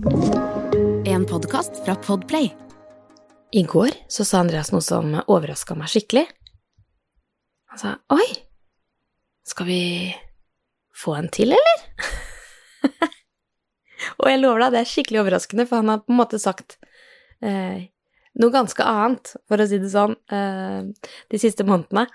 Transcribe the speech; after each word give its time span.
En 0.00 1.26
podkast 1.26 1.84
fra 1.84 1.94
Podplay. 1.94 2.56
I 3.52 3.62
går 3.62 3.90
så 4.08 4.24
sa 4.24 4.38
Andreas 4.40 4.70
noe 4.72 4.80
som 4.80 5.12
overraska 5.26 5.74
meg 5.76 5.90
skikkelig. 5.92 6.22
Han 7.68 7.80
sa 7.82 7.90
oi, 8.14 8.24
skal 9.44 9.68
vi 9.68 9.82
få 10.96 11.18
en 11.18 11.28
til, 11.28 11.52
eller? 11.52 11.84
Og 14.22 14.30
jeg 14.30 14.40
lover 14.40 14.64
deg, 14.64 14.72
det 14.72 14.80
er 14.80 14.90
skikkelig 14.94 15.20
overraskende, 15.26 15.68
for 15.68 15.82
han 15.82 15.92
har 15.92 16.00
på 16.06 16.14
en 16.14 16.20
måte 16.22 16.40
sagt 16.40 16.78
eh, 17.44 17.92
noe 18.40 18.56
ganske 18.56 18.88
annet, 18.88 19.34
for 19.52 19.60
å 19.60 19.68
si 19.68 19.82
det 19.84 19.92
sånn, 19.92 20.16
eh, 20.32 21.12
de 21.28 21.44
siste 21.44 21.68
månedene. 21.68 22.08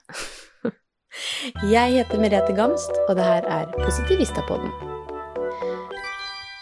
jeg 1.75 1.99
heter 1.99 2.17
Merete 2.17 2.57
Gamst, 2.57 2.97
og 3.05 3.13
det 3.19 3.29
her 3.29 3.53
er 3.61 3.73
Positivistapodden. 3.77 4.94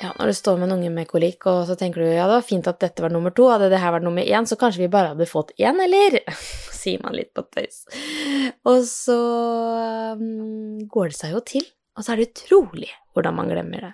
Ja, 0.03 0.09
når 0.19 0.33
du 0.33 0.35
står 0.35 0.57
med 0.59 0.67
en 0.67 0.75
unge 0.75 0.89
med 0.91 1.07
kolikk, 1.07 1.45
og 1.47 1.61
så 1.69 1.77
tenker 1.79 2.03
du 2.03 2.09
ja, 2.09 2.25
det 2.27 2.35
var 2.35 2.43
fint 2.43 2.67
at 2.67 2.81
dette 2.83 3.03
var 3.05 3.13
nummer 3.13 3.31
to, 3.31 3.45
hadde 3.47 3.69
det 3.71 3.79
her 3.79 3.93
vært 3.95 4.03
nummer 4.03 4.25
én, 4.25 4.43
så 4.49 4.57
kanskje 4.59 4.81
vi 4.81 4.91
bare 4.91 5.13
hadde 5.13 5.29
fått 5.29 5.53
én, 5.55 5.79
eller? 5.79 6.17
Sier 6.81 6.99
man 7.05 7.15
litt 7.15 7.31
på 7.31 7.45
tøys. 7.47 7.85
Og 8.67 8.81
så 8.89 9.19
um, 10.19 10.81
går 10.91 11.13
det 11.13 11.19
seg 11.21 11.37
jo 11.37 11.43
til, 11.53 11.69
og 11.95 12.03
så 12.03 12.13
er 12.13 12.19
det 12.19 12.33
utrolig 12.33 12.89
hvordan 13.15 13.37
man 13.37 13.53
glemmer 13.53 13.87
det. 13.87 13.93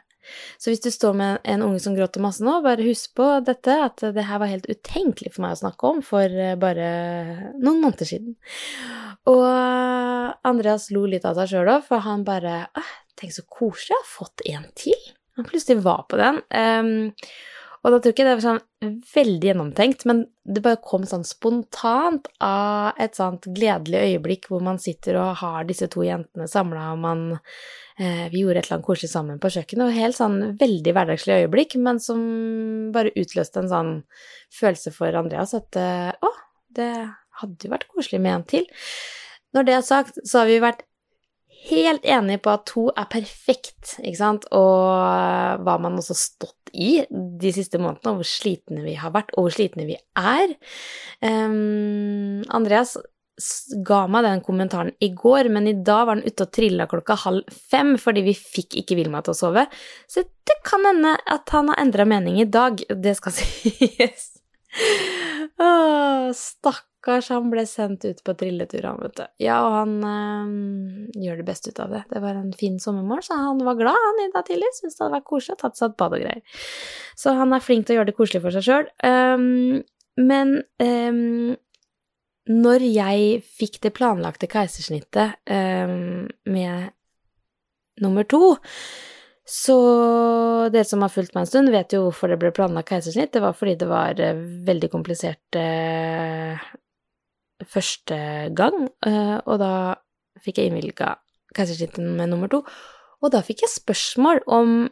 Så 0.62 0.72
hvis 0.72 0.82
du 0.82 0.90
står 0.94 1.14
med 1.18 1.46
en 1.54 1.64
unge 1.66 1.82
som 1.84 1.94
gråter 1.98 2.22
masse 2.26 2.42
nå, 2.46 2.58
bare 2.66 2.86
husk 2.86 3.14
på 3.18 3.30
dette, 3.46 3.76
at 3.86 4.02
det 4.16 4.26
her 4.26 4.42
var 4.42 4.50
helt 4.50 4.70
utenkelig 4.70 5.36
for 5.36 5.46
meg 5.46 5.56
å 5.56 5.62
snakke 5.62 5.94
om 5.94 6.02
for 6.06 6.26
eh, 6.26 6.58
bare 6.60 6.90
noen 7.58 7.84
måneder 7.86 8.10
siden. 8.10 8.36
Og 9.30 9.46
Andreas 10.50 10.90
lo 10.94 11.06
litt 11.10 11.26
av 11.30 11.38
seg 11.38 11.54
sjøl 11.54 11.74
òg, 11.78 11.86
for 11.86 12.06
han 12.08 12.26
bare 12.26 12.64
Tenk 13.20 13.34
så 13.36 13.44
koselig, 13.52 13.92
jeg 13.92 14.00
har 14.00 14.06
fått 14.08 14.42
en 14.48 14.68
til. 14.80 15.10
Han 15.40 15.48
plutselig 15.48 15.80
var 15.86 16.04
på 16.12 16.20
den. 16.20 16.42
Um, 16.52 17.14
og 17.80 17.94
da 17.94 18.00
tror 18.00 18.12
jeg 18.12 18.16
ikke 18.18 18.26
det 18.28 18.32
var 18.36 18.44
sånn 18.44 19.04
veldig 19.08 19.48
gjennomtenkt, 19.48 20.02
men 20.10 20.26
det 20.44 20.64
bare 20.66 20.82
kom 20.84 21.06
sånn 21.08 21.24
spontant 21.28 22.28
av 22.44 22.98
et 23.00 23.16
sånt 23.16 23.48
gledelig 23.56 24.02
øyeblikk 24.02 24.50
hvor 24.52 24.64
man 24.66 24.82
sitter 24.84 25.16
og 25.22 25.40
har 25.40 25.68
disse 25.68 25.88
to 25.92 26.04
jentene 26.04 26.48
samla, 26.52 26.90
og 26.92 27.00
man 27.06 27.24
eh, 27.38 28.28
Vi 28.34 28.44
gjorde 28.44 28.60
et 28.60 28.68
eller 28.68 28.80
annet 28.80 28.88
koselig 28.90 29.14
sammen 29.14 29.40
på 29.40 29.52
kjøkkenet, 29.56 29.86
og 29.86 29.96
helt 29.96 30.20
sånn 30.20 30.38
veldig 30.60 30.96
hverdagslig 30.98 31.40
øyeblikk, 31.46 31.78
men 31.80 32.04
som 32.04 32.20
bare 32.96 33.16
utløste 33.16 33.64
en 33.64 33.72
sånn 33.72 33.94
følelse 34.60 34.92
for 34.96 35.16
Andreas 35.22 35.56
at 35.56 35.80
eh, 35.80 36.12
å, 36.20 36.34
det 36.76 36.92
hadde 37.40 37.64
jo 37.64 37.74
vært 37.78 37.88
koselig 37.96 38.20
med 38.20 38.36
en 38.36 38.48
til. 38.58 38.68
Når 39.56 39.66
det 39.66 39.80
er 39.80 39.88
sagt, 39.88 40.20
så 40.28 40.44
har 40.44 40.52
vi 40.52 40.60
vært 40.62 40.84
helt 41.68 42.06
enig 42.08 42.40
på 42.44 42.54
at 42.54 42.66
to 42.70 42.88
er 42.94 43.10
perfekt, 43.12 43.98
ikke 44.00 44.20
sant, 44.20 44.48
og 44.56 45.62
hva 45.66 45.78
man 45.82 46.00
også 46.00 46.16
har 46.16 46.22
stått 46.22 46.74
i 46.74 46.92
de 47.10 47.52
siste 47.54 47.80
månedene, 47.82 48.14
og 48.14 48.22
hvor 48.22 48.30
slitne 48.30 48.84
vi 48.86 48.96
har 49.00 49.14
vært, 49.16 49.34
og 49.36 49.48
hvor 49.48 49.56
slitne 49.56 49.88
vi 49.90 49.98
er. 50.20 50.54
Um, 51.26 52.44
Andreas 52.54 52.96
ga 53.88 54.02
meg 54.12 54.26
den 54.26 54.42
kommentaren 54.44 54.92
i 55.04 55.12
går, 55.16 55.50
men 55.54 55.70
i 55.72 55.76
dag 55.76 56.08
var 56.10 56.20
den 56.20 56.28
ute 56.28 56.46
og 56.46 56.52
trilla 56.56 56.88
klokka 56.92 57.16
halv 57.22 57.54
fem 57.72 57.94
fordi 58.02 58.26
vi 58.26 58.36
fikk 58.36 58.76
ikke 58.82 58.98
Vilma 59.00 59.22
til 59.24 59.36
å 59.36 59.40
sove, 59.40 59.66
så 60.12 60.26
det 60.28 60.58
kan 60.68 60.84
hende 60.88 61.16
at 61.24 61.56
han 61.56 61.72
har 61.72 61.80
endra 61.84 62.08
mening 62.10 62.42
i 62.42 62.50
dag, 62.50 62.84
det 62.90 63.16
skal 63.20 63.36
sies. 63.40 64.32
Åh, 65.60 66.30
stakkars, 67.00 67.30
han 67.30 67.50
ble 67.50 67.66
sendt 67.66 68.06
ut 68.06 68.24
på 68.24 68.34
trilletur, 68.34 68.84
han, 68.84 69.00
vet 69.02 69.16
du. 69.16 69.24
Ja, 69.40 69.60
og 69.66 69.74
han 69.74 70.04
øh, 70.04 71.24
gjør 71.24 71.38
det 71.38 71.46
beste 71.48 71.72
ut 71.72 71.80
av 71.80 71.90
det. 71.90 72.04
Det 72.10 72.22
var 72.22 72.36
en 72.36 72.54
fin 72.54 72.80
sommermorgen, 72.80 73.24
så 73.24 73.36
han 73.36 73.64
var 73.64 73.76
glad 73.80 73.96
han 73.96 74.24
i 74.26 74.32
dag 74.34 74.46
tidlig. 74.46 74.72
Syntes 74.76 74.98
det 74.98 75.06
hadde 75.06 75.16
vært 75.18 75.30
koselig 75.30 75.56
å 75.56 75.62
tatt 75.64 75.78
seg 75.80 75.90
et 75.90 75.98
bad 75.98 76.14
og 76.18 76.24
greier. 76.24 76.42
Så 77.16 77.36
han 77.36 77.54
er 77.54 77.64
flink 77.64 77.88
til 77.88 77.96
å 77.96 78.00
gjøre 78.00 78.12
det 78.12 78.18
koselig 78.18 78.44
for 78.44 78.56
seg 78.56 78.68
sjøl. 78.68 78.90
Um, 79.04 79.84
men 80.20 80.56
um, 80.84 81.56
når 82.50 82.88
jeg 82.90 83.44
fikk 83.60 83.80
det 83.86 83.96
planlagte 83.96 84.50
keisersnittet 84.52 85.40
um, 85.48 86.28
med 86.50 86.92
nummer 88.00 88.28
to, 88.28 88.58
så 89.50 89.76
dere 90.70 90.86
som 90.86 91.02
har 91.02 91.10
fulgt 91.10 91.34
meg 91.34 91.42
en 91.42 91.50
stund, 91.50 91.72
vet 91.74 91.96
jo 91.96 92.04
hvorfor 92.06 92.30
det 92.30 92.38
ble 92.42 92.52
planlagt 92.54 92.92
keisersnitt. 92.92 93.32
Det 93.34 93.42
var 93.42 93.56
fordi 93.58 93.80
det 93.82 93.88
var 93.90 94.20
eh, 94.22 94.44
veldig 94.68 94.90
komplisert 94.94 95.58
eh, 95.58 96.68
første 97.68 98.20
gang, 98.56 98.88
eh, 99.06 99.38
og 99.46 99.60
da 99.62 99.74
fikk 100.44 100.62
jeg 100.62 100.72
innvilga 100.72 101.18
keisersnitten 101.56 102.16
med 102.20 102.32
nummer 102.32 102.52
to. 102.52 102.62
Og 103.20 103.34
da 103.34 103.42
fikk 103.44 103.66
jeg 103.66 103.74
spørsmål 103.74 104.44
om 104.48 104.88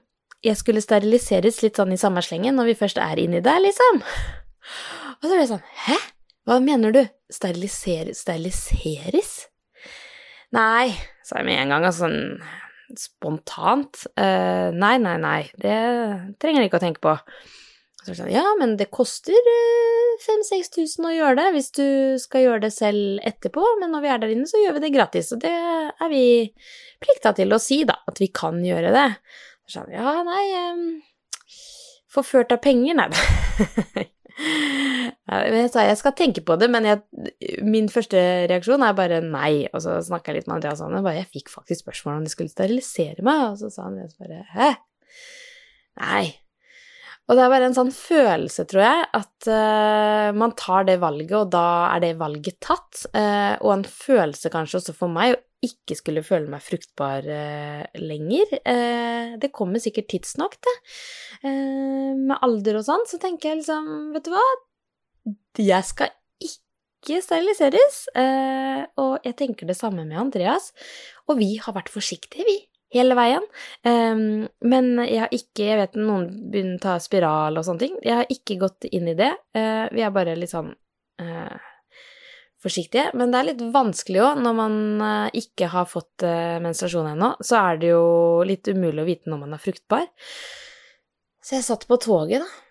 jeg 0.46 0.60
skulle 0.60 0.84
steriliseres 0.84 1.62
litt 1.64 1.80
sånn 1.80 1.94
i 1.96 2.00
samme 2.00 2.22
slengen 2.26 2.58
når 2.60 2.72
vi 2.72 2.80
først 2.82 3.00
er 3.02 3.20
inni 3.22 3.42
der, 3.44 3.62
liksom. 3.64 4.04
Og 5.18 5.26
så 5.26 5.34
ble 5.34 5.42
jeg 5.42 5.52
sånn 5.56 5.68
Hæ? 5.88 5.98
Hva 6.48 6.60
mener 6.64 6.94
du? 6.96 7.02
Steriliser, 7.34 8.14
steriliseres? 8.16 9.32
Nei, 10.56 10.94
sa 11.28 11.42
jeg 11.42 11.48
med 11.50 11.60
en 11.60 11.74
gang, 11.74 11.88
altså 11.88 12.06
sånn 12.06 12.38
spontant. 12.96 14.06
Uh, 14.16 14.72
nei, 14.72 14.96
nei, 15.04 15.18
nei, 15.20 15.42
det 15.60 15.76
trenger 16.40 16.64
jeg 16.64 16.70
ikke 16.70 16.80
å 16.80 16.86
tenke 16.86 17.04
på. 17.04 17.16
Så 18.08 18.16
sånn, 18.16 18.30
ja, 18.32 18.46
men 18.56 18.78
det 18.80 18.88
koster 18.94 19.36
uh, 19.36 20.12
5000-6000 20.24 21.10
å 21.10 21.12
gjøre 21.12 21.36
det 21.42 21.48
hvis 21.58 21.74
du 21.76 21.88
skal 22.24 22.46
gjøre 22.46 22.62
det 22.64 22.72
selv 22.72 23.20
etterpå, 23.28 23.64
men 23.82 23.92
når 23.92 24.06
vi 24.06 24.12
er 24.14 24.22
der 24.22 24.32
inne, 24.32 24.48
så 24.48 24.62
gjør 24.62 24.78
vi 24.78 24.84
det 24.86 24.94
gratis, 24.96 25.34
og 25.36 25.42
det 25.44 25.52
er 25.52 26.14
vi 26.14 26.24
plikta 27.04 27.36
til 27.36 27.52
å 27.52 27.60
si, 27.60 27.82
da, 27.90 27.98
at 28.08 28.22
vi 28.24 28.30
kan 28.32 28.62
gjøre 28.64 28.96
det. 28.96 29.10
Så 29.68 29.82
sånn, 29.82 29.92
ja, 29.92 30.22
nei 30.24 30.44
um, 30.72 30.86
Forført 32.08 32.54
av 32.56 32.62
penger? 32.64 32.96
Nei 32.96 33.10
da. 33.12 34.06
Jeg 35.28 35.70
sa 35.74 35.82
jeg 35.84 35.98
skal 35.98 36.14
tenke 36.16 36.44
på 36.46 36.56
det, 36.62 36.68
men 36.72 36.86
jeg, 36.86 37.00
min 37.66 37.90
første 37.92 38.20
reaksjon 38.48 38.86
er 38.86 38.96
bare 38.96 39.18
nei. 39.26 39.66
Og 39.74 39.82
så 39.84 39.98
snakka 40.06 40.32
jeg 40.32 40.40
litt 40.40 40.50
med 40.50 40.60
Andreas 40.60 40.80
det, 40.80 41.02
bare 41.04 41.18
jeg 41.18 41.32
fikk 41.34 41.52
faktisk 41.52 41.84
spørsmål 41.84 42.20
om 42.20 42.28
de 42.28 42.32
skulle 42.32 42.54
sterilisere 42.54 43.26
meg, 43.26 43.42
og 43.50 43.58
så 43.60 43.72
sa 43.74 43.90
han 43.90 43.98
bare 44.22 44.44
hæ? 44.54 44.70
Nei. 46.00 46.26
Og 47.28 47.36
det 47.36 47.44
er 47.44 47.52
bare 47.52 47.68
en 47.68 47.76
sånn 47.76 47.90
følelse, 47.92 48.64
tror 48.72 48.84
jeg, 48.86 49.08
at 49.20 49.48
uh, 49.52 50.30
man 50.38 50.54
tar 50.60 50.86
det 50.88 50.96
valget, 51.02 51.34
og 51.36 51.50
da 51.52 51.68
er 51.92 52.04
det 52.06 52.14
valget 52.22 52.56
tatt. 52.64 53.04
Uh, 53.12 53.60
og 53.60 53.74
en 53.74 53.84
følelse 53.84 54.52
kanskje 54.54 54.80
også 54.80 54.96
for 54.96 55.12
meg 55.12 55.36
å 55.36 55.42
ikke 55.68 55.98
skulle 55.98 56.24
føle 56.24 56.48
meg 56.52 56.64
fruktbar 56.64 57.26
uh, 57.28 57.84
lenger. 58.00 58.54
det 59.42 59.50
kommer 59.52 59.82
sikkert 59.84 60.08
tidsnok, 60.14 60.56
det. 60.64 60.76
med 61.50 62.38
alder 62.46 62.78
og 62.80 62.86
sånn, 62.86 63.04
så 63.10 63.20
tenker 63.20 63.50
jeg 63.50 63.60
liksom, 63.64 63.90
vet 64.14 64.28
du 64.28 64.32
hva, 64.32 64.46
jeg 65.60 65.84
skal 65.90 66.14
ikke 66.46 67.20
steriliseres. 67.26 68.00
og 69.02 69.26
jeg 69.26 69.36
tenker 69.42 69.68
det 69.68 69.76
samme 69.80 70.06
med 70.06 70.22
Andreas. 70.22 70.72
Og 71.28 71.42
vi 71.42 71.56
har 71.64 71.76
vært 71.76 71.92
forsiktige, 71.92 72.46
vi 72.48 72.60
hele 72.96 73.16
veien. 73.18 73.46
Um, 73.84 74.46
men 74.66 74.92
jeg 75.04 75.24
har 75.24 75.34
ikke 75.36 75.66
Jeg 75.68 75.80
vet 75.82 75.98
noen 76.00 76.28
begynner 76.52 76.78
å 76.80 76.84
ta 76.86 76.98
spiral 77.04 77.60
og 77.60 77.66
sånne 77.68 77.84
ting. 77.84 77.96
Jeg 78.06 78.20
har 78.22 78.30
ikke 78.32 78.60
gått 78.62 78.88
inn 78.92 79.10
i 79.12 79.18
det. 79.18 79.32
Uh, 79.58 79.88
vi 79.94 80.04
er 80.06 80.14
bare 80.16 80.38
litt 80.40 80.54
sånn 80.54 80.70
uh, 80.72 81.58
forsiktige. 82.64 83.10
Men 83.18 83.34
det 83.34 83.42
er 83.42 83.50
litt 83.50 83.66
vanskelig 83.74 84.24
òg, 84.24 84.44
når 84.46 84.56
man 84.62 84.78
uh, 85.02 85.28
ikke 85.36 85.72
har 85.74 85.90
fått 85.90 86.26
menstruasjon 86.64 87.12
ennå, 87.16 87.34
så 87.44 87.60
er 87.64 87.82
det 87.82 87.92
jo 87.92 88.06
litt 88.48 88.70
umulig 88.72 89.04
å 89.04 89.10
vite 89.10 89.34
når 89.34 89.44
man 89.44 89.58
er 89.58 89.64
fruktbar. 89.64 90.08
Så 91.44 91.58
jeg 91.58 91.68
satt 91.68 91.86
på 91.90 92.00
toget, 92.04 92.44
da. 92.44 92.64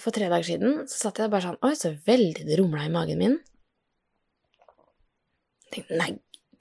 For 0.00 0.08
tre 0.16 0.30
dager 0.30 0.46
siden 0.46 0.78
så 0.88 0.96
satt 0.96 1.18
jeg 1.20 1.28
bare 1.28 1.44
sånn 1.44 1.58
Oi, 1.68 1.74
så 1.76 1.90
veldig 2.06 2.46
det 2.48 2.56
rumla 2.56 2.86
i 2.86 2.92
magen 2.92 3.18
min. 3.20 3.34
Jeg 5.66 5.74
tenkte, 5.74 5.98
nei, 6.00 6.14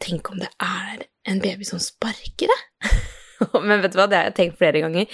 tenk 0.03 0.31
om 0.31 0.41
det 0.41 0.49
er 0.63 1.07
en 1.29 1.41
baby 1.43 1.67
som 1.67 1.81
sparker, 1.83 2.51
det. 2.51 2.91
Men 3.67 3.79
vet 3.79 3.93
du 3.93 3.99
hva, 3.99 4.07
det 4.11 4.17
har 4.17 4.27
jeg 4.27 4.35
tenkt 4.35 4.59
flere 4.59 4.81
ganger. 4.83 5.07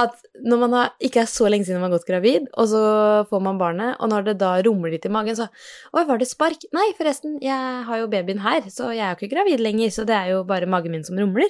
At 0.00 0.18
når 0.44 0.60
man 0.64 0.76
har, 0.76 0.92
ikke 1.04 1.22
er 1.22 1.30
så 1.30 1.48
lenge 1.48 1.68
siden 1.68 1.80
man 1.80 1.88
har 1.90 1.98
gått 1.98 2.08
gravid, 2.10 2.48
og 2.60 2.68
så 2.72 2.82
får 3.30 3.44
man 3.44 3.60
barnet, 3.60 3.96
og 3.98 4.12
når 4.12 4.28
det 4.28 4.36
da 4.42 4.52
rumler 4.66 4.94
litt 4.96 5.08
i 5.08 5.12
magen, 5.12 5.38
så 5.38 5.48
Oi, 5.94 6.04
var 6.08 6.20
det 6.20 6.28
spark? 6.28 6.66
Nei, 6.76 6.90
forresten, 6.98 7.38
jeg 7.44 7.84
har 7.88 8.02
jo 8.02 8.10
babyen 8.12 8.44
her, 8.44 8.68
så 8.72 8.92
jeg 8.92 9.04
er 9.06 9.14
jo 9.14 9.20
ikke 9.20 9.34
gravid 9.36 9.64
lenger, 9.64 9.92
så 9.94 10.06
det 10.08 10.16
er 10.18 10.34
jo 10.34 10.44
bare 10.48 10.68
magen 10.70 10.96
min 10.96 11.06
som 11.06 11.18
rumler. 11.20 11.48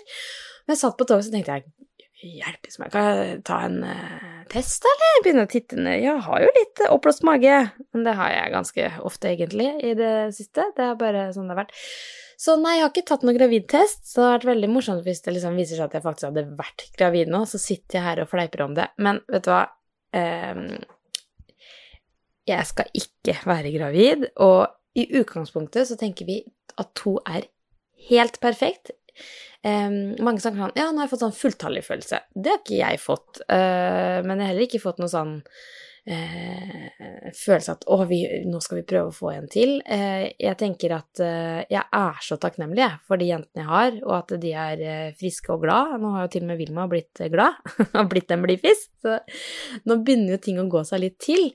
Men 0.67 0.77
jeg 0.77 0.85
satt 0.85 0.99
på 0.99 1.09
toget, 1.09 1.27
så 1.27 1.35
tenkte 1.35 1.59
jeg 1.59 1.69
Meg, 2.21 2.91
kan 2.93 3.07
jeg 3.17 3.37
ta 3.49 3.63
en 3.65 3.79
uh, 3.81 4.41
test, 4.53 4.85
eller? 4.85 5.21
Begynne 5.25 5.47
å 5.47 5.51
titte 5.51 5.79
ned 5.81 6.03
Jeg 6.03 6.21
har 6.27 6.43
jo 6.45 6.51
litt 6.53 6.83
oppblåst 6.91 7.25
mage, 7.25 7.55
men 7.95 8.05
det 8.05 8.13
har 8.19 8.33
jeg 8.35 8.53
ganske 8.53 8.89
ofte, 9.09 9.31
egentlig, 9.33 9.71
i 9.81 9.95
det 9.97 10.13
siste. 10.37 10.67
Det 10.77 10.85
er 10.85 10.99
bare 11.01 11.31
sånn 11.33 11.49
det 11.49 11.57
har 11.57 11.63
vært. 11.63 11.79
Så 12.41 12.57
nei, 12.61 12.79
jeg 12.79 12.85
har 12.87 12.93
ikke 12.93 13.09
tatt 13.09 13.25
noen 13.25 13.37
gravidtest, 13.37 14.07
så 14.09 14.21
det 14.21 14.27
hadde 14.27 14.39
vært 14.39 14.51
veldig 14.55 14.71
morsomt 14.73 15.05
hvis 15.05 15.21
det 15.25 15.35
liksom 15.37 15.59
viser 15.61 15.77
seg 15.77 15.91
at 15.91 15.97
jeg 15.99 16.05
faktisk 16.07 16.29
hadde 16.31 16.45
vært 16.57 16.85
gravid 16.97 17.33
nå, 17.33 17.43
så 17.49 17.61
sitter 17.61 17.99
jeg 17.99 18.07
her 18.07 18.23
og 18.23 18.31
fleiper 18.31 18.65
om 18.65 18.77
det. 18.77 18.87
Men 19.01 19.21
vet 19.29 19.45
du 19.45 19.51
hva 19.53 19.63
um, 20.17 20.63
Jeg 22.49 22.69
skal 22.71 23.01
ikke 23.01 23.37
være 23.45 23.75
gravid, 23.75 24.29
og 24.41 24.73
i 24.97 25.05
utgangspunktet 25.21 25.89
så 25.89 25.97
tenker 26.01 26.29
vi 26.29 26.41
at 26.81 26.93
to 26.97 27.19
er 27.29 27.49
helt 28.09 28.41
perfekt. 28.41 28.95
Um, 29.67 29.99
mange 30.23 30.43
snakker 30.43 30.65
sånn 30.65 30.79
Ja, 30.79 30.89
nå 30.91 31.01
har 31.01 31.07
jeg 31.09 31.13
fått 31.15 31.25
sånn 31.27 31.37
fulltallig 31.37 31.85
følelse. 31.87 32.23
Det 32.35 32.55
har 32.55 32.63
ikke 32.63 32.81
jeg 32.81 33.03
fått. 33.03 33.43
Uh, 33.47 34.21
men 34.25 34.37
jeg 34.37 34.45
har 34.45 34.53
heller 34.53 34.69
ikke 34.69 34.83
fått 34.83 35.03
noe 35.03 35.13
sånn 35.13 35.39
eh, 36.11 37.31
følelse 37.37 37.75
at 37.77 37.87
å, 37.91 37.99
vi, 38.09 38.21
nå 38.49 38.61
skal 38.63 38.81
vi 38.81 38.87
prøve 38.89 39.11
å 39.11 39.15
få 39.15 39.33
en 39.35 39.49
til. 39.51 39.77
Eh, 39.85 40.31
jeg 40.41 40.59
tenker 40.61 40.95
at 40.97 41.23
eh, 41.25 41.63
jeg 41.71 41.83
er 41.83 42.21
så 42.25 42.39
takknemlig 42.41 42.89
for 43.09 43.21
de 43.21 43.31
jentene 43.31 43.65
jeg 43.65 43.71
har, 43.71 43.99
og 44.07 44.15
at 44.19 44.35
de 44.43 44.53
er 44.65 44.85
eh, 44.85 45.15
friske 45.19 45.53
og 45.55 45.65
glad. 45.65 45.97
Nå 46.03 46.13
har 46.17 46.27
jo 46.27 46.33
til 46.35 46.47
og 46.47 46.51
med 46.53 46.61
Vilma 46.61 46.87
blitt 46.91 47.23
eh, 47.23 47.31
glad, 47.33 47.59
og 47.99 48.11
blitt 48.13 48.35
en 48.35 48.45
blidfis, 48.45 48.87
så 49.03 49.19
nå 49.89 50.01
begynner 50.05 50.37
jo 50.37 50.43
ting 50.43 50.61
å 50.61 50.69
gå 50.71 50.85
seg 50.89 51.05
litt 51.05 51.19
til. 51.23 51.51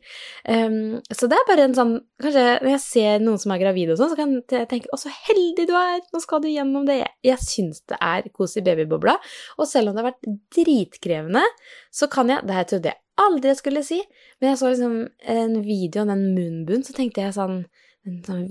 Um, 0.47 0.99
så 1.11 1.29
det 1.29 1.37
er 1.37 1.47
bare 1.49 1.69
en 1.69 1.77
sånn 1.77 1.95
Kanskje 2.21 2.43
når 2.63 2.69
jeg 2.69 2.79
ser 2.79 3.23
noen 3.23 3.39
som 3.41 3.51
er 3.51 3.59
gravide 3.59 3.91
og 3.91 3.99
sånn, 3.99 4.13
så 4.13 4.15
kan 4.15 4.37
jeg 4.39 4.67
tenke 4.71 4.87
å, 4.95 4.99
så 4.99 5.11
heldig 5.11 5.65
du 5.67 5.73
er, 5.75 5.99
nå 6.13 6.21
skal 6.23 6.39
du 6.39 6.47
gjennom 6.47 6.85
det. 6.87 7.01
Jeg, 7.01 7.11
jeg 7.27 7.43
syns 7.43 7.81
det 7.91 7.99
er 7.99 8.29
kos 8.31 8.55
i 8.55 8.63
babybobla, 8.63 9.17
og 9.59 9.67
selv 9.67 9.91
om 9.91 9.97
det 9.97 10.03
har 10.03 10.13
vært 10.13 10.29
dritkrevende, 10.55 11.43
så 11.91 12.07
kan 12.11 12.31
jeg 12.31 12.43
Det 12.45 12.55
her 12.55 12.67
trodde 12.69 12.91
jeg 12.91 13.04
aldri 13.21 13.51
jeg 13.51 13.59
skulle 13.61 13.83
si. 13.85 13.99
Men 14.39 14.51
jeg 14.51 14.59
så 14.61 14.71
liksom 14.71 14.97
en 15.35 15.55
video 15.65 16.03
av 16.03 16.11
den 16.13 16.25
munnbunnen, 16.35 16.85
så 16.85 16.95
tenkte 16.97 17.25
jeg 17.25 17.37
sånn 17.37 17.65
En 18.05 18.19
sånn 18.21 18.43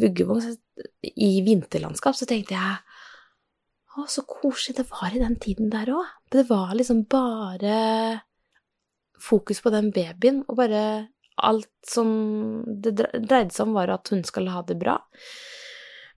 vuggevogn 0.00 0.56
i 1.22 1.28
vinterlandskap, 1.46 2.16
så 2.18 2.26
tenkte 2.26 2.56
jeg 2.56 2.80
Å, 3.94 4.06
så 4.10 4.24
koselig 4.26 4.74
det 4.80 4.88
var 4.90 5.14
i 5.14 5.20
den 5.22 5.36
tiden 5.38 5.70
der 5.70 5.92
òg. 5.94 6.08
Det 6.34 6.42
var 6.48 6.72
liksom 6.74 7.04
bare 7.10 7.76
fokus 9.22 9.62
på 9.62 9.70
den 9.74 9.92
babyen, 9.94 10.42
og 10.50 10.58
bare 10.58 10.82
alt 11.38 11.70
som 11.86 12.10
det 12.66 12.96
dreide 12.98 13.54
seg 13.54 13.68
om, 13.68 13.76
var 13.78 13.94
at 13.94 14.10
hun 14.10 14.24
skulle 14.26 14.54
ha 14.54 14.64
det 14.66 14.78
bra. 14.78 14.98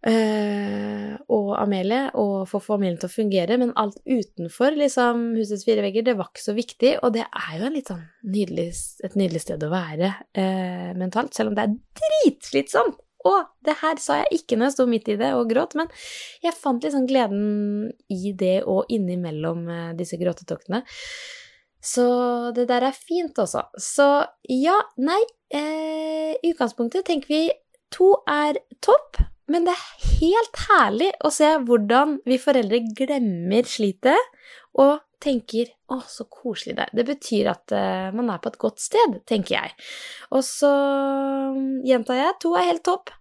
Uh, 0.01 1.13
og 1.29 1.51
Amelie, 1.61 2.07
og 2.17 2.47
få 2.49 2.57
familien 2.63 2.97
til 2.97 3.05
å 3.05 3.13
fungere, 3.13 3.53
men 3.61 3.73
alt 3.77 3.99
utenfor 4.07 4.73
liksom, 4.73 5.27
husets 5.37 5.65
fire 5.67 5.83
vegger, 5.85 6.07
det 6.07 6.15
var 6.17 6.31
ikke 6.31 6.41
så 6.41 6.55
viktig, 6.57 6.95
og 7.05 7.13
det 7.13 7.27
er 7.27 7.59
jo 7.59 7.69
sånn 7.85 8.01
nydelig, 8.33 8.65
et 9.05 9.17
nydelig 9.19 9.43
sted 9.43 9.61
å 9.61 9.69
være 9.69 10.09
uh, 10.17 10.89
mentalt, 10.97 11.35
selv 11.37 11.51
om 11.51 11.57
det 11.57 11.67
er 11.67 11.75
dritslitsomt. 12.01 12.97
Og 13.29 13.45
det 13.61 13.75
her 13.83 13.99
sa 14.01 14.15
jeg 14.23 14.39
ikke 14.39 14.57
når 14.57 14.71
jeg 14.71 14.73
sto 14.73 14.87
midt 14.89 15.11
i 15.13 15.17
det 15.19 15.29
og 15.37 15.51
gråt, 15.51 15.75
men 15.77 15.91
jeg 16.41 16.57
fant 16.57 16.81
liksom 16.81 17.05
gleden 17.05 17.91
i 18.09 18.31
det 18.33 18.63
og 18.65 18.89
innimellom 18.89 19.67
uh, 19.69 19.91
disse 19.99 20.17
gråtetoktene. 20.17 20.81
Så 21.77 22.07
det 22.57 22.65
der 22.69 22.87
er 22.89 22.97
fint 22.97 23.37
også. 23.41 23.67
Så 23.77 24.07
ja, 24.49 24.77
nei, 25.01 25.17
i 25.53 26.51
utgangspunktet 26.51 27.07
tenker 27.07 27.33
vi 27.33 27.41
to 27.93 28.13
er 28.29 28.61
topp. 28.85 29.17
Men 29.49 29.65
det 29.67 29.73
er 29.73 30.09
helt 30.21 30.59
herlig 30.69 31.11
å 31.25 31.31
se 31.33 31.49
hvordan 31.65 32.19
vi 32.27 32.37
foreldre 32.41 32.83
glemmer 32.97 33.67
slitet 33.67 34.29
og 34.79 34.99
tenker 35.21 35.69
'Å, 35.91 35.99
så 36.07 36.25
koselig 36.31 36.75
det 36.77 36.85
er'. 36.87 36.95
Det 36.97 37.05
betyr 37.05 37.49
at 37.51 37.73
uh, 37.75 38.09
man 38.15 38.31
er 38.31 38.41
på 38.41 38.49
et 38.51 38.59
godt 38.61 38.79
sted, 38.81 39.19
tenker 39.27 39.57
jeg. 39.57 39.73
Og 40.31 40.43
så 40.47 40.71
um, 41.51 41.81
gjentar 41.85 42.17
jeg 42.17 42.37
to 42.41 42.53
er 42.57 42.69
helt 42.71 42.85
topp. 42.87 43.11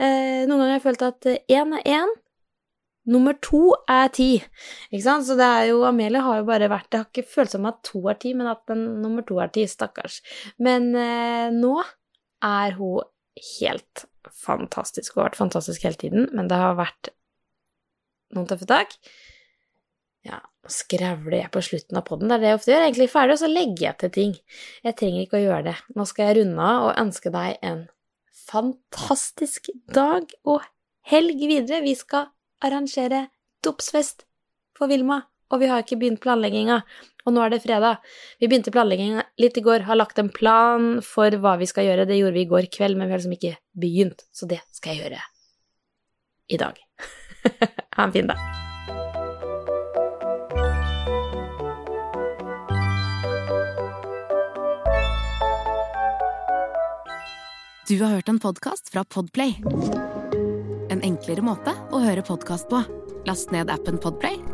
Uh, 0.00 0.44
noen 0.48 0.58
ganger 0.58 0.72
har 0.72 0.78
jeg 0.78 0.86
følt 0.88 1.04
at 1.06 1.28
én 1.30 1.76
er 1.78 1.84
én, 2.00 2.14
nummer 3.06 3.36
to 3.44 3.74
er 3.90 4.08
ti. 4.16 4.30
Ikke 4.90 5.04
sant? 5.04 5.28
Så 5.28 5.36
det 5.38 5.46
er 5.46 5.68
jo 5.70 5.84
Amelie 5.84 6.24
har 6.24 6.40
jo 6.40 6.48
bare 6.48 6.70
vært 6.72 6.88
Det 6.90 7.02
har 7.02 7.10
ikke 7.10 7.34
føltes 7.36 7.58
som 7.58 7.68
at 7.68 7.82
to 7.84 8.00
er 8.08 8.16
ti, 8.18 8.32
men 8.32 8.48
at 8.50 8.64
den 8.70 9.02
nummer 9.04 9.26
to 9.28 9.38
er 9.44 9.52
ti. 9.52 9.66
Stakkars. 9.68 10.22
Men 10.58 10.90
uh, 10.96 11.52
nå 11.52 11.76
er 12.44 12.76
hun 12.80 13.04
helt 13.60 14.08
fantastisk 14.34 15.14
og 15.14 15.22
har 15.22 15.30
vært 15.30 15.40
fantastisk 15.42 15.86
hele 15.86 16.00
tiden, 16.00 16.26
men 16.34 16.50
det 16.50 16.58
har 16.58 16.76
vært 16.78 17.12
noen 18.34 18.48
tøffe 18.50 18.68
tak. 18.68 18.96
Ja, 20.24 20.40
nå 20.64 20.72
skrevler 20.72 21.38
jeg 21.42 21.52
på 21.52 21.62
slutten 21.64 22.00
av 22.00 22.06
poden, 22.08 22.30
det 22.30 22.38
er 22.38 22.42
det 22.42 22.52
jeg 22.52 22.58
ofte 22.58 22.72
gjør. 22.72 22.78
Jeg 22.78 22.84
er 22.84 22.90
egentlig 22.90 23.10
ferdig, 23.12 23.36
og 23.36 23.42
så 23.42 23.50
legger 23.50 23.86
jeg 23.86 23.98
til 24.00 24.14
ting. 24.14 24.36
Jeg 24.86 24.98
trenger 25.00 25.26
ikke 25.26 25.40
å 25.40 25.44
gjøre 25.44 25.66
det. 25.68 25.74
Nå 25.98 26.06
skal 26.08 26.30
jeg 26.30 26.38
runde 26.40 26.70
av 26.70 26.86
og 26.88 27.02
ønske 27.04 27.34
deg 27.34 27.66
en 27.70 27.82
fantastisk 28.44 29.70
dag 29.94 30.32
og 30.48 30.64
helg 31.10 31.44
videre. 31.44 31.82
Vi 31.84 31.94
skal 31.98 32.30
arrangere 32.64 33.26
dopsfest 33.64 34.24
for 34.76 34.90
Vilma, 34.90 35.20
og 35.52 35.60
vi 35.60 35.68
har 35.70 35.84
ikke 35.84 35.98
begynt 36.00 36.22
planlegginga 36.24 36.82
og 37.24 37.32
nå 37.32 37.40
er 37.40 37.54
det 37.54 37.62
fredag. 37.64 38.02
Vi 38.40 38.48
begynte 38.50 38.72
planleggingen 38.74 39.24
litt 39.40 39.56
i 39.56 39.64
går, 39.64 39.86
har 39.88 39.96
lagt 39.96 40.18
en 40.20 40.28
plan 40.32 40.98
for 41.04 41.32
hva 41.40 41.56
vi 41.60 41.68
skal 41.68 41.88
gjøre. 41.88 42.08
Det 42.08 42.18
gjorde 42.18 42.36
vi 42.36 42.44
i 42.44 42.50
går 42.50 42.68
kveld, 42.72 42.98
men 42.98 43.08
vi 43.08 43.16
har 43.16 43.22
liksom 43.22 43.36
ikke 43.38 43.56
begynt, 43.80 44.26
så 44.32 44.48
det 44.50 44.60
skal 44.76 44.94
jeg 44.94 45.06
gjøre 45.06 45.22
i 46.52 46.60
dag. 46.60 46.82
ha 47.96 48.04
en 48.04 48.12
fin 48.12 48.28
dag. 48.28 48.50
Du 57.84 57.98
har 58.00 58.14
hørt 58.16 58.28
en 58.28 58.40
podkast 58.40 58.92
fra 58.92 59.04
Podplay. 59.04 59.56
En 60.92 61.04
enklere 61.04 61.44
måte 61.44 61.72
å 61.92 62.00
høre 62.04 62.24
podkast 62.24 62.68
på. 62.72 62.84
Last 63.28 63.52
ned 63.52 63.72
appen 63.72 64.00
Podplay 64.00 64.53